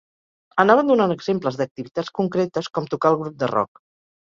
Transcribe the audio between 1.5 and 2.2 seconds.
d'activitats